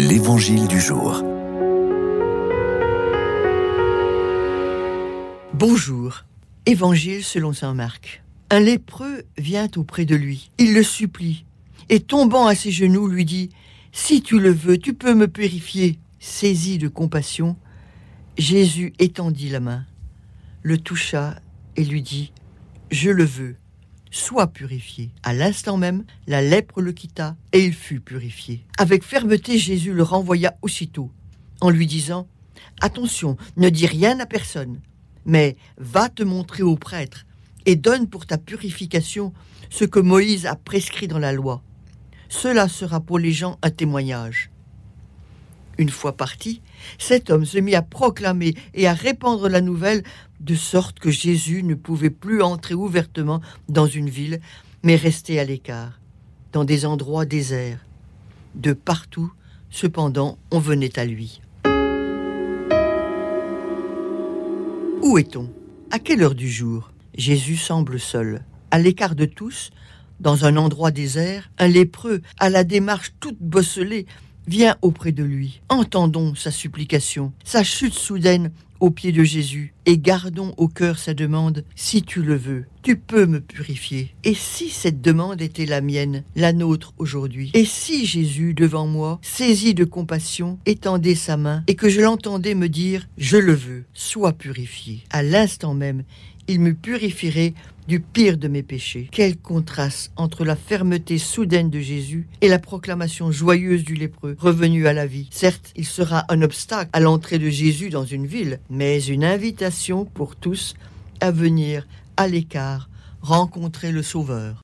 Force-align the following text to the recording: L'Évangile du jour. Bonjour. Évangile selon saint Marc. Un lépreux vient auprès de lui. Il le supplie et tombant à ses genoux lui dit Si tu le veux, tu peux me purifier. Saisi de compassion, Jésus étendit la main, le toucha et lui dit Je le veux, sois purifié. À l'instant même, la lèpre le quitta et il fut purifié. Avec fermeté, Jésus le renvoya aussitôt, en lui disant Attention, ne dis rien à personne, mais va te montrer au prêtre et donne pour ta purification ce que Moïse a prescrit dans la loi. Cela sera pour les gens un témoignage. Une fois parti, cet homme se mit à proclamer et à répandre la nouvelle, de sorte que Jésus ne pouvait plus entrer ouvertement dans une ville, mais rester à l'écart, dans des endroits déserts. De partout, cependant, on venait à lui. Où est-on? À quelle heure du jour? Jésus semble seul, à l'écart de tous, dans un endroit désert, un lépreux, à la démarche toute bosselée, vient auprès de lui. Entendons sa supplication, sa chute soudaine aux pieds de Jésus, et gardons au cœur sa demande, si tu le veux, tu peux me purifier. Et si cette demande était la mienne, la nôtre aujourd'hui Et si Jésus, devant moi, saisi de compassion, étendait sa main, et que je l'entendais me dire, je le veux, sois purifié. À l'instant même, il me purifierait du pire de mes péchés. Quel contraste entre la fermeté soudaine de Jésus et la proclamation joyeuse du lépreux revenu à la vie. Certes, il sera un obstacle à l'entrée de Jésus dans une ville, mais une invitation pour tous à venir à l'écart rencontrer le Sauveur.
L'Évangile 0.00 0.68
du 0.68 0.80
jour. 0.80 1.24
Bonjour. 5.54 6.24
Évangile 6.66 7.24
selon 7.24 7.52
saint 7.52 7.74
Marc. 7.74 8.22
Un 8.48 8.60
lépreux 8.60 9.24
vient 9.38 9.66
auprès 9.74 10.04
de 10.04 10.14
lui. 10.14 10.52
Il 10.58 10.72
le 10.72 10.84
supplie 10.84 11.46
et 11.88 11.98
tombant 11.98 12.46
à 12.46 12.54
ses 12.54 12.70
genoux 12.70 13.08
lui 13.08 13.24
dit 13.24 13.50
Si 13.90 14.22
tu 14.22 14.38
le 14.38 14.52
veux, 14.52 14.78
tu 14.78 14.94
peux 14.94 15.14
me 15.14 15.26
purifier. 15.26 15.98
Saisi 16.20 16.78
de 16.78 16.86
compassion, 16.86 17.56
Jésus 18.36 18.92
étendit 19.00 19.48
la 19.48 19.58
main, 19.58 19.84
le 20.62 20.78
toucha 20.78 21.40
et 21.74 21.84
lui 21.84 22.02
dit 22.02 22.32
Je 22.92 23.10
le 23.10 23.24
veux, 23.24 23.56
sois 24.10 24.48
purifié. 24.48 25.10
À 25.22 25.32
l'instant 25.32 25.76
même, 25.76 26.04
la 26.26 26.42
lèpre 26.42 26.80
le 26.80 26.92
quitta 26.92 27.36
et 27.52 27.64
il 27.64 27.74
fut 27.74 28.00
purifié. 28.00 28.64
Avec 28.78 29.04
fermeté, 29.04 29.58
Jésus 29.58 29.92
le 29.92 30.02
renvoya 30.02 30.56
aussitôt, 30.62 31.10
en 31.60 31.70
lui 31.70 31.86
disant 31.86 32.28
Attention, 32.80 33.36
ne 33.56 33.68
dis 33.68 33.86
rien 33.86 34.18
à 34.20 34.26
personne, 34.26 34.80
mais 35.24 35.56
va 35.76 36.08
te 36.08 36.22
montrer 36.22 36.62
au 36.62 36.76
prêtre 36.76 37.26
et 37.66 37.76
donne 37.76 38.08
pour 38.08 38.26
ta 38.26 38.38
purification 38.38 39.32
ce 39.70 39.84
que 39.84 40.00
Moïse 40.00 40.46
a 40.46 40.56
prescrit 40.56 41.08
dans 41.08 41.18
la 41.18 41.32
loi. 41.32 41.62
Cela 42.28 42.68
sera 42.68 43.00
pour 43.00 43.18
les 43.18 43.32
gens 43.32 43.58
un 43.62 43.70
témoignage. 43.70 44.50
Une 45.78 45.90
fois 45.90 46.16
parti, 46.16 46.60
cet 46.98 47.30
homme 47.30 47.44
se 47.44 47.58
mit 47.58 47.76
à 47.76 47.82
proclamer 47.82 48.54
et 48.74 48.88
à 48.88 48.92
répandre 48.92 49.48
la 49.48 49.60
nouvelle, 49.60 50.02
de 50.40 50.56
sorte 50.56 50.98
que 50.98 51.10
Jésus 51.10 51.62
ne 51.62 51.74
pouvait 51.74 52.10
plus 52.10 52.42
entrer 52.42 52.74
ouvertement 52.74 53.40
dans 53.68 53.86
une 53.86 54.10
ville, 54.10 54.40
mais 54.82 54.96
rester 54.96 55.38
à 55.38 55.44
l'écart, 55.44 56.00
dans 56.52 56.64
des 56.64 56.84
endroits 56.84 57.24
déserts. 57.24 57.84
De 58.56 58.72
partout, 58.72 59.32
cependant, 59.70 60.36
on 60.50 60.58
venait 60.58 60.98
à 60.98 61.04
lui. 61.04 61.40
Où 65.02 65.16
est-on? 65.16 65.48
À 65.92 66.00
quelle 66.00 66.22
heure 66.22 66.34
du 66.34 66.50
jour? 66.50 66.90
Jésus 67.16 67.56
semble 67.56 68.00
seul, 68.00 68.44
à 68.72 68.78
l'écart 68.78 69.14
de 69.14 69.26
tous, 69.26 69.70
dans 70.18 70.44
un 70.44 70.56
endroit 70.56 70.90
désert, 70.90 71.50
un 71.58 71.68
lépreux, 71.68 72.20
à 72.38 72.50
la 72.50 72.64
démarche 72.64 73.12
toute 73.20 73.38
bosselée, 73.40 74.06
vient 74.48 74.76
auprès 74.82 75.12
de 75.12 75.22
lui. 75.22 75.60
Entendons 75.68 76.34
sa 76.34 76.50
supplication, 76.50 77.32
sa 77.44 77.62
chute 77.62 77.94
soudaine 77.94 78.50
aux 78.80 78.90
pieds 78.90 79.12
de 79.12 79.24
Jésus, 79.24 79.74
et 79.86 79.98
gardons 79.98 80.54
au 80.56 80.68
cœur 80.68 80.98
sa 80.98 81.14
demande, 81.14 81.64
si 81.74 82.02
tu 82.02 82.22
le 82.22 82.36
veux, 82.36 82.64
tu 82.82 82.96
peux 82.96 83.26
me 83.26 83.40
purifier. 83.40 84.14
Et 84.24 84.34
si 84.34 84.70
cette 84.70 85.00
demande 85.00 85.40
était 85.42 85.66
la 85.66 85.80
mienne, 85.80 86.24
la 86.36 86.52
nôtre 86.52 86.94
aujourd'hui 86.98 87.50
Et 87.54 87.64
si 87.64 88.06
Jésus, 88.06 88.54
devant 88.54 88.86
moi, 88.86 89.18
saisi 89.22 89.74
de 89.74 89.84
compassion, 89.84 90.58
étendait 90.66 91.14
sa 91.14 91.36
main, 91.36 91.64
et 91.66 91.74
que 91.74 91.88
je 91.88 92.00
l'entendais 92.00 92.54
me 92.54 92.68
dire, 92.68 93.08
je 93.18 93.36
le 93.36 93.54
veux, 93.54 93.84
sois 93.94 94.32
purifié. 94.32 95.00
À 95.10 95.22
l'instant 95.22 95.74
même, 95.74 96.04
il 96.48 96.60
me 96.60 96.72
purifierait 96.72 97.54
du 97.88 98.00
pire 98.00 98.36
de 98.36 98.48
mes 98.48 98.62
péchés. 98.62 99.08
Quel 99.10 99.38
contraste 99.38 100.12
entre 100.16 100.44
la 100.44 100.56
fermeté 100.56 101.16
soudaine 101.16 101.70
de 101.70 101.80
Jésus 101.80 102.28
et 102.42 102.48
la 102.48 102.58
proclamation 102.58 103.32
joyeuse 103.32 103.82
du 103.82 103.94
lépreux 103.94 104.36
revenu 104.38 104.86
à 104.86 104.92
la 104.92 105.06
vie. 105.06 105.28
Certes, 105.30 105.72
il 105.74 105.86
sera 105.86 106.26
un 106.28 106.42
obstacle 106.42 106.90
à 106.92 107.00
l'entrée 107.00 107.38
de 107.38 107.48
Jésus 107.48 107.88
dans 107.88 108.04
une 108.04 108.26
ville, 108.26 108.60
mais 108.70 109.02
une 109.04 109.24
invitation 109.24 110.04
pour 110.04 110.36
tous 110.36 110.74
à 111.20 111.30
venir 111.30 111.86
à 112.16 112.28
l'écart 112.28 112.88
rencontrer 113.22 113.92
le 113.92 114.02
Sauveur. 114.02 114.54